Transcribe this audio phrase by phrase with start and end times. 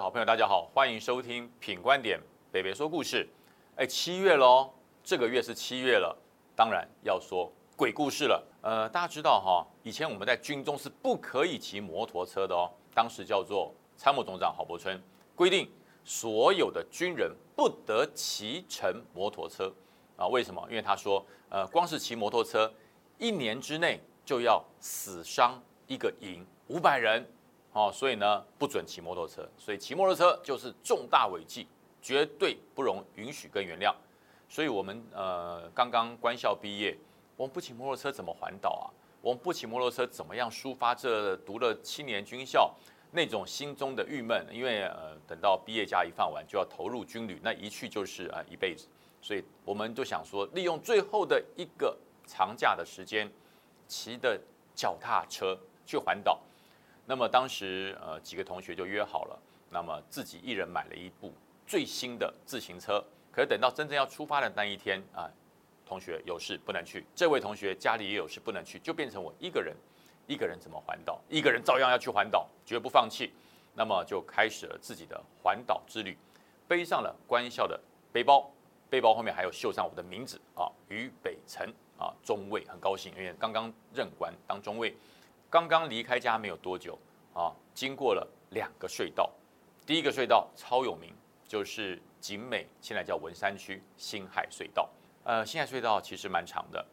[0.00, 2.20] 好朋友，大家好，欢迎收听品观点
[2.52, 3.28] 北北说故事。
[3.74, 4.70] 哎，七月喽，
[5.02, 6.16] 这个月是七月了，
[6.54, 8.40] 当然要说鬼故事了。
[8.62, 12.70] 呃，大家知道哈，以前我们在军中是不可以骑摩托车的哦。
[12.94, 15.02] 当时叫做参谋总长郝柏村
[15.34, 15.68] 规定，
[16.04, 19.72] 所有的军人不得骑乘摩托车
[20.16, 20.28] 啊。
[20.28, 20.64] 为什么？
[20.70, 22.72] 因为他说，呃，光是骑摩托车，
[23.18, 27.28] 一年之内就要死伤一个营五百人。
[27.72, 29.48] 哦，所以呢，不准骑摩托车。
[29.56, 31.68] 所以骑摩托车就是重大违纪，
[32.02, 33.94] 绝对不容允许跟原谅。
[34.48, 36.96] 所以我们呃刚刚官校毕业，
[37.36, 38.86] 我们不骑摩托车怎么环岛啊？
[39.20, 42.72] 我们不骑摩托车怎么样抒发这读了七年军校
[43.12, 44.46] 那种心中的郁闷？
[44.50, 48.88] 因为呃等到毕业假一放完就要投入军旅，那一去就是啊一辈子。
[49.20, 51.96] 所以我们就想说，利用最后的一个
[52.26, 53.30] 长假的时间，
[53.86, 54.40] 骑的
[54.74, 56.40] 脚踏车去环岛。
[57.08, 61.32] 那么当时呃几个同学就约好了，那么自己一人买了一部
[61.66, 63.02] 最新的自行车。
[63.32, 65.26] 可是等到真正要出发的那一天啊，
[65.86, 69.74] 同学有事不能去，这位同学家里也有事不能去，就变成我一个人，
[70.26, 71.18] 一个人怎么环岛？
[71.30, 73.32] 一个人照样要去环岛，绝不放弃。
[73.74, 76.14] 那么就开始了自己的环岛之旅，
[76.66, 77.80] 背上了官校的
[78.12, 78.50] 背包，
[78.90, 84.94] 背包后面还有绣上我的名字啊，于北辰啊，中尉，很高兴，因为刚刚任官当中尉。
[85.50, 86.98] 刚刚离开家没有多久
[87.32, 89.30] 啊，经过了两个隧道。
[89.86, 91.14] 第一个隧道超有名，
[91.46, 94.90] 就是景美，现在叫文山区新海隧道。
[95.24, 96.84] 呃，新海隧道其实蛮长的，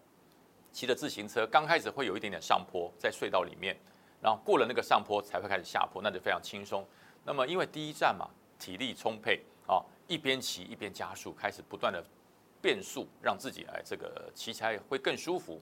[0.72, 3.78] 骑着自行车刚开始会有一点点上坡，在隧道里面，
[4.22, 6.88] 然后过了那个上坡才会开始下坡，那就非常轻松。
[7.26, 12.02] 那么因为第一站嘛，体力充沛啊，一边骑一边加速，开始不断的
[12.62, 15.62] 变速，让自己哎这个骑起来会更舒服。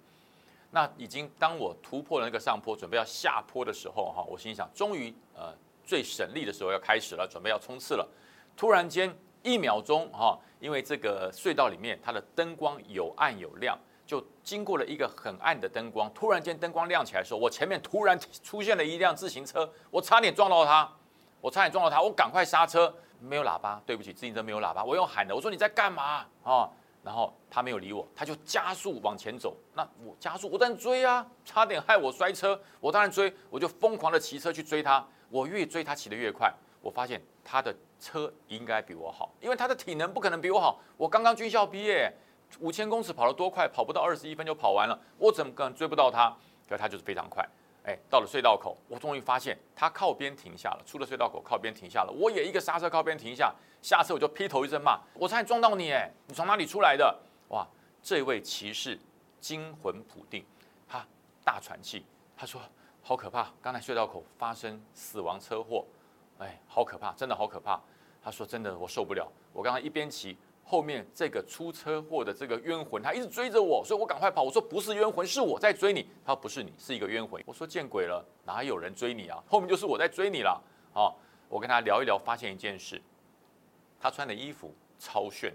[0.75, 5.53] 那已经当我突破了那个上坡，准备要下坡的时候，哈，我心想，终于呃
[5.85, 8.09] 最省力的时候要开始了，准备要冲刺了。
[8.57, 20.91] 突然间一秒钟，哈，因为这个隧道里面它的灯光有暗有亮，就经过了一个很暗的灯光，突然间灯光亮起来的时候，我前面突然出现了一辆自行车，我差点撞到它，
[21.39, 26.67] 我差点撞到它，我赶快刹车，没有喇叭，对不起，自行车没有喇叭，我用喊的，我说你在干嘛啊？
[27.03, 29.58] 然后他没有理我，他就加速往前走。
[29.74, 32.59] 那我加速，我当然追啊，差点害我摔车。
[32.80, 35.06] 我当然追，我就疯狂的骑车去追他。
[35.30, 36.53] 我越追他骑得越快。
[36.81, 40.80] 我发现他的车应该比我好，因为他的体能不可能比我好。
[40.97, 42.13] 我刚刚军校毕业，
[42.59, 43.68] 五千公尺跑了多快？
[43.68, 45.00] 跑不到二十一分就跑完了。
[45.18, 46.36] 我怎么可能追不到他？
[46.69, 47.47] 可他就是非常快。
[47.85, 50.83] 哎，到了隧道口，我终于发现他靠边停下了。
[50.85, 52.11] 出了隧道口，靠边停下了。
[52.11, 53.53] 我也一个刹车，靠边停下。
[53.81, 55.91] 下车我就劈头一声骂：“我差点撞到你！
[55.91, 57.67] 哎，你从哪里出来的？”哇，
[58.01, 58.97] 这位骑士
[59.41, 60.45] 惊魂甫定，
[60.88, 61.05] 他
[61.44, 62.05] 大喘气，
[62.38, 62.61] 他说
[63.03, 63.51] ：“好可怕！
[63.61, 65.85] 刚才隧道口发生死亡车祸，
[66.39, 67.81] 哎，好可怕，真的好可怕。”
[68.23, 69.29] 他说：“真的，我受不了。
[69.51, 74.41] 我刚刚一边骑。”后面这个出车祸的这个冤魂，他一直追着我，所以我赶快跑。
[74.44, 76.07] 我说不是冤魂，是我在追你。
[76.25, 77.44] 他说不是你，是一个冤魂。
[77.46, 79.44] 我说见鬼了，哪有人追你啊？
[79.47, 80.59] 后面就是我在追你了。
[80.94, 81.19] 好，
[81.50, 83.01] 我跟他聊一聊，发现一件事，
[84.00, 85.53] 他穿的衣服超炫。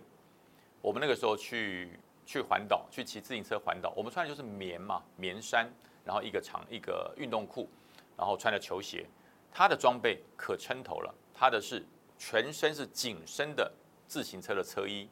[0.80, 5.68] 我们那个时候去去环岛，去骑自行车环岛，我们穿的就是棉嘛，棉衫，
[6.04, 7.68] 然后一个长一个运动裤，
[8.16, 9.06] 然后穿的球鞋。
[9.50, 11.84] 他的装备可称头了，他的是
[12.18, 13.72] 全身是紧身的。
[14.08, 15.08] 自行车的车衣，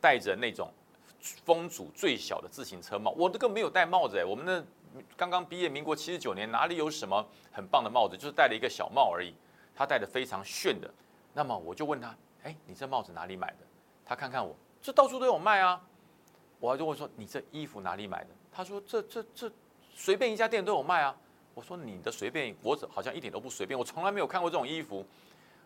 [0.00, 0.72] 戴着那种
[1.44, 9.34] 风阻最小的自行车帽，我这个没有戴帽子哎，我们那刚刚毕业，民国七十九年，哪里有什么很棒的帽子，就是戴了一个小帽而已。
[9.74, 10.88] 他戴的非常炫的，
[11.32, 13.66] 那么我就问他，哎，你这帽子哪里买的？
[14.04, 15.80] 他看看我，这到处都有卖啊。
[16.60, 18.30] 我就问说，你这衣服哪里买的？
[18.52, 19.50] 他说，这这这
[19.94, 21.16] 随便一家店都有卖啊。
[21.54, 25.04] 我说，你的随便，我好像一点都不随便，我从来没有看过这种衣服。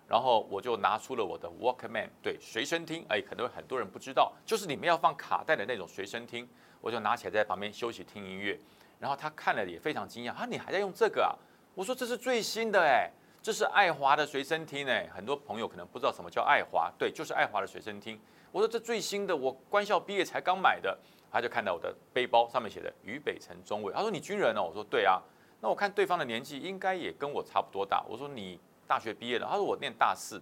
[0.09, 6.49] 然后我就拿出了我的 Walkman，对，随身听，哎，可能很多人不知道，就是里面要放卡带的那种随身听，
[6.81, 8.59] 我就拿起来在旁边休息听音乐。
[9.01, 11.35] 然后他看了也非常惊讶，啊，你还在用这个啊？
[11.75, 13.11] 我说这是最新的，哎，
[13.43, 18.21] 这是爱华的随身听，哎，很多朋友可能不知道什么叫爱华，对，就是爱华的随身听。
[18.53, 20.97] 我说这最新的，我官校毕业才刚买的。
[21.33, 24.63] 他就看到我的背包上面写的渝北辰中尉，他说你军人哦？
[24.63, 25.21] 我说对啊。
[25.61, 28.61] 那我看对方的年纪应该也跟我差不多大，我说你。
[28.87, 30.41] 大学毕业了，他说我念大四，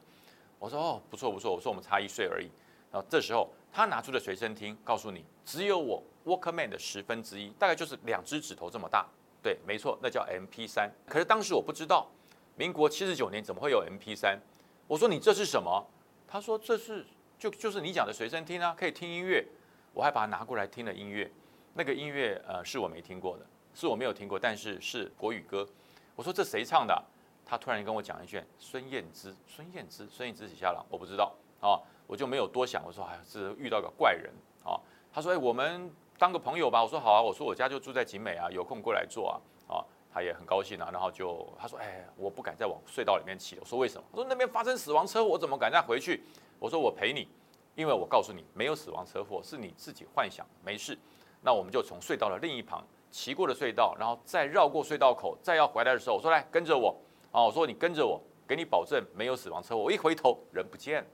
[0.59, 2.51] 我说哦不错不错，我说我们差一岁而已。
[2.91, 9.07] 然后这时候他拿出了随身听，告诉你只有我 Walkman 的十分之一，大概就是两只指头这么大。
[9.43, 10.91] 对，没错，那叫 MP 三。
[11.07, 12.09] 可是当时我不知道，
[12.57, 14.39] 民国七十九年怎么会有 MP 三？
[14.87, 15.85] 我说你这是什么？
[16.27, 17.05] 他说这是
[17.39, 19.45] 就就是你讲的随身听啊，可以听音乐。
[19.93, 21.31] 我还把它拿过来听了音乐，
[21.75, 25.69] 那个音乐呃是我没听过的，是我没有听过，但是是国语歌。
[26.17, 27.05] 我说这谁唱的？
[27.47, 30.85] 他突然跟我讲一句孙燕姿，孙燕姿，孙燕姿几下了？
[30.89, 32.83] 我不知道啊，我就没有多想。
[32.87, 34.33] 我说哎，是遇到个怪人
[34.65, 34.81] 啊。
[35.13, 36.83] 他说哎，我们当个朋友吧。
[36.83, 39.77] 我说好啊，我说我家就住在景美啊，有空过来坐啊。
[39.77, 40.89] 啊，他也很高兴啊。
[40.93, 43.59] 然后就他说哎，我不敢再往隧道里面骑。
[43.59, 44.05] 我说为什么？
[44.11, 46.25] 我说那边发生死亡车祸，我怎么敢再回去？
[46.59, 47.29] 我说我陪你，
[47.75, 50.99] 因为我告诉你没有死亡车祸，是你自己幻想，没事。
[51.43, 56.97] 那我们就从隧道的另一旁骑过了隧道，然后再绕过隧道口，再要回来的时候，我说来跟着我。
[57.35, 59.83] 啊，我说你跟着我，给你保证没有死亡车祸。
[59.83, 61.09] 我一回头，人不见了，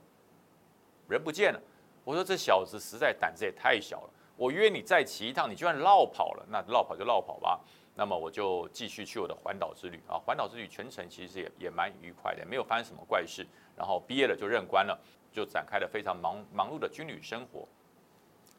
[1.09, 1.59] 人不见了。
[2.03, 4.09] 我说这小子实在胆子也太小了。
[4.37, 6.45] 我约你再骑一趟，你居然绕跑了。
[6.47, 7.59] 那绕跑就绕跑吧。
[7.95, 10.13] 那么我就继续去我的环岛之旅啊。
[10.15, 13.43] 环岛之旅全程其实也也蛮愉快的，没有发生什么怪事。
[13.75, 14.95] 然后毕业了就任官了，
[15.31, 17.67] 就展开了非常忙忙碌的军旅生活。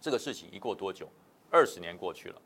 [0.00, 1.08] 这个事情一过多久？
[1.49, 2.43] 二十年过去了，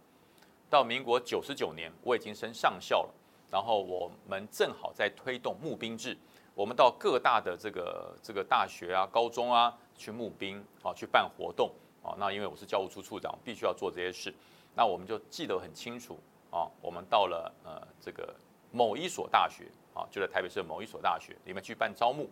[0.68, 3.14] 到民国九十九年，我已经升上校了。
[3.56, 6.14] 然后我们正好在推动募兵制，
[6.54, 11.70] 我们到各大的这个这个大学啊、高中啊去募兵啊，去办活动
[12.02, 12.12] 啊。
[12.18, 14.30] 那因为我是教务处处长，必须要做这些事。
[14.74, 16.18] 那我们就记得很清楚
[16.50, 16.68] 啊。
[16.82, 18.36] 我们到了呃这个
[18.70, 19.64] 某一所大学
[19.94, 22.28] 啊，就在台北市某一所大学里面去办招募。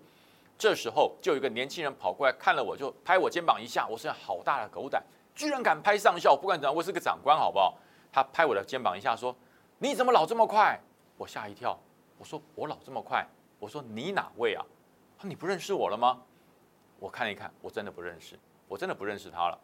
[0.59, 3.87] 这时候就有一个年轻人跑过来看了我，就拍我肩膀一下。
[3.89, 5.03] 我是好大的狗胆，
[5.35, 6.37] 居然敢拍上校！
[6.37, 7.79] 不管怎样，我是个长官，好不好？
[8.13, 9.35] 他拍我的肩膀一下，说
[9.81, 10.79] ：“你怎么老这么快？”
[11.17, 11.79] 我吓一跳，
[12.19, 13.27] 我说我老这么快，
[13.59, 14.65] 我说你哪位啊？
[15.17, 16.21] 他说你不认识我了吗？
[16.99, 18.39] 我看一看，我真的不认识，
[18.69, 19.59] 我真的不认识他了。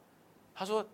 [0.55, 0.85] 他说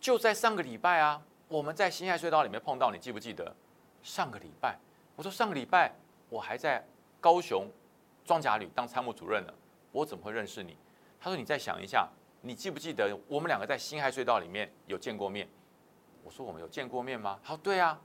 [0.00, 3.54] 就在上个礼拜啊，我们在新海隧道里面碰到，你记不记得？
[4.02, 4.78] 上个礼拜，
[5.16, 5.92] 我说上个礼拜
[6.28, 6.84] 我还在
[7.20, 7.66] 高雄
[8.24, 9.52] 装甲旅当参谋主任呢，
[9.92, 10.76] 我怎么会认识你？
[11.20, 12.08] 他说你再想一下，
[12.42, 15.48] 你记不记得我们两个在新海隧道里面有见过面？
[16.22, 17.40] 我说我们有见过面吗？
[17.42, 17.98] 他说对啊。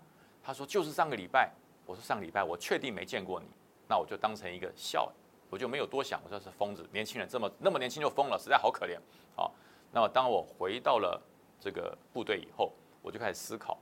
[0.48, 1.51] 他说就是上个礼拜。
[1.86, 3.46] 我说上礼拜我确定没见过你，
[3.88, 5.12] 那我就当成一个笑，
[5.50, 6.20] 我就没有多想。
[6.24, 8.98] 我说是疯子，年轻人这么那么年轻就疯了，实在好可怜。
[9.36, 9.54] 好，
[9.92, 11.22] 那么当我回到了
[11.60, 13.78] 这个部队以后，我就开始思考，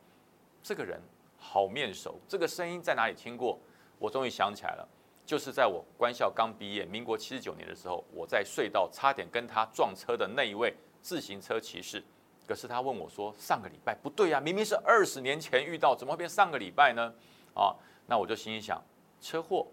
[0.62, 1.02] 这个人
[1.38, 3.58] 好面熟，这个声音在哪里听过？
[3.98, 4.86] 我终于想起来了，
[5.26, 12.04] 就是在我官校刚毕业，民国七十九年的时候，我在隧道差点跟他撞车的那一位自行车骑士。
[12.46, 17.14] 可是他问我说：“上个礼拜不对呀，明明是二十年前遇到，怎么会变上个礼拜呢？”
[17.56, 17.74] 啊。
[18.06, 18.82] 那我就心里想，
[19.22, 19.68] 车祸，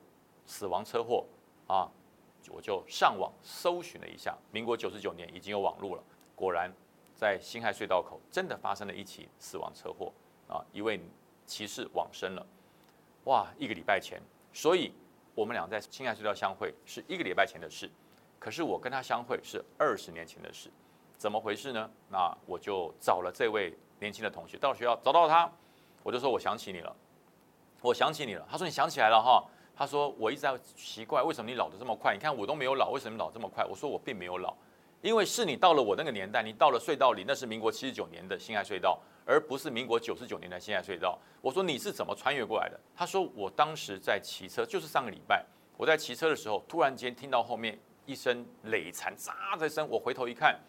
[0.47, 1.25] 死亡车祸
[1.67, 1.91] 啊，
[2.49, 6.03] 我就上网搜寻了一下，民国九十九年已经有网路了，
[6.35, 6.73] 果然
[7.15, 10.13] 在辛亥隧道口真的发生了一起死亡车祸
[10.49, 11.01] 啊，一位
[11.45, 12.47] 骑士往生了，
[13.25, 14.23] 哇，一个礼拜前，
[14.53, 14.93] 所以
[15.35, 17.91] 我们俩在辛亥隧道相会是一个礼拜前的事，
[18.39, 20.71] 可是我跟他相会是二十年前的事，
[21.19, 21.91] 怎么回事呢？
[22.09, 25.51] 那我就找了这位年轻的同学到学校找到他，
[26.03, 26.97] 我就说我想起你了。
[27.83, 29.43] 我想起你了，他说你想起来了哈，
[29.75, 33.65] 他说我一直在奇怪为什么你老得这么快，你看我都没有老，为什么老这么快？
[33.65, 34.55] 我说我并没有老，
[35.01, 41.19] 因为是你到了我那个年代，你到了隧道里，那是民国七十九年的新爱隧道，而不是民国九十九年的新爱隧道。
[41.41, 42.79] 我说你是怎么穿越过来的？
[42.95, 45.45] 他说我当时在骑车，就是上个礼拜
[45.79, 50.61] 我在骑车的时候，突然间听到后面一声累残喳的声，我回头一看，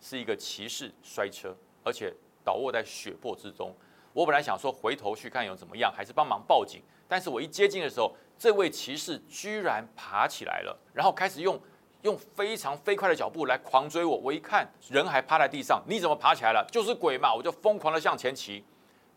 [0.00, 2.10] 是一个骑士摔车，而且
[2.42, 3.76] 倒卧在血泊之中。
[4.14, 6.80] 我本来想说回头去看有怎么样，还是帮忙报警。
[7.06, 11.60] 但是我一接近的时候，这位骑士居然爬起来了，然后开始用
[12.02, 14.16] 用非常飞快的脚步来狂追我。
[14.16, 16.64] 我一看人还趴在地上，你怎么爬起来了？
[16.70, 17.34] 就是鬼嘛！
[17.34, 18.64] 我就疯狂的向前骑，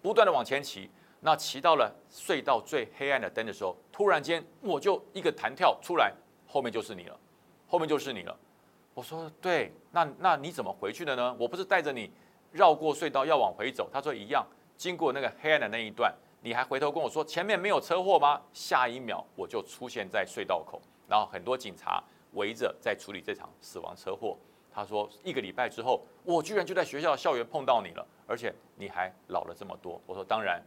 [0.02, 0.90] 不断的往前骑。
[1.20, 6.12] 那骑到了隧道最黑暗的灯的时候，突然间我就一个弹跳出来，
[6.48, 7.20] 后面就是你了，
[7.68, 8.38] 后面就是你了。
[8.94, 11.36] 我说对，那那你怎么回去的呢？
[11.40, 12.12] 我不是带着你
[12.52, 13.88] 绕过隧道要往回走？
[13.94, 14.46] 他说一样。
[14.78, 18.40] 经过那个黑暗的那一段，你还回头跟我说前面没有车祸吗？
[18.54, 22.02] 下一秒我就出现在隧道口，然后很多警察
[22.34, 24.38] 围着在处理这场死亡车祸。
[24.72, 30.00] 他说一个礼拜之后，我居然就在学校校园碰到你了，而且你还老了这么多。
[30.06, 30.62] 我说当然，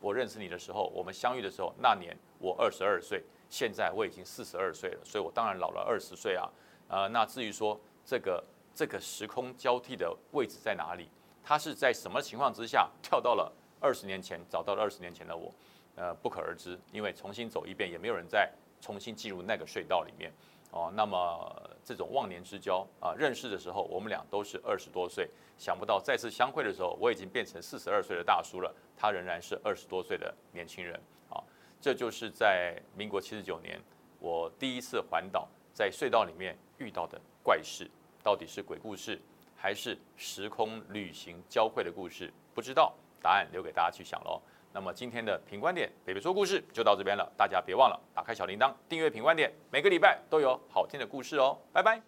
[0.00, 6.46] 我认识你的时候，我们相遇的时候，那年我二十二岁，现在我已经四十二岁了，所以我当然老了二十岁啊。
[6.88, 11.08] 呃，那至于说这个这个时空交替的位置在哪里？
[11.48, 13.50] 他是在什么情况之下跳到了
[13.80, 15.50] 二十年前，找到了二十年前的我，
[15.96, 16.78] 呃，不可而知。
[16.92, 18.52] 因为重新走一遍，也没有人再
[18.82, 20.30] 重新进入那个隧道里面。
[20.72, 25.26] 哦，那么这种忘年之交啊，认识的时候我们俩都是二十多岁，
[25.56, 31.00] 想不到再次相会的时候，我已经变成四十二岁的大叔了，他仍然是二十多岁的年轻人。
[31.30, 31.42] 啊，
[31.80, 33.80] 这就是在民国七十九年，
[34.20, 37.90] 我第一次环岛在隧道里面遇到的怪事，
[38.22, 39.18] 到底是鬼故事？
[39.60, 44.40] 还是时空旅行交汇的故事，不知道答案留给大家去想喽。
[44.72, 52.07] 那么今天的品观点北北说故事就到这边了，大家别忘了打开小铃铛，订阅品观点，每个礼拜都有好听的故事哦，拜拜。